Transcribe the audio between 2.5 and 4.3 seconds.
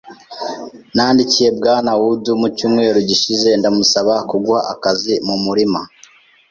cyumweru gishize ndamusaba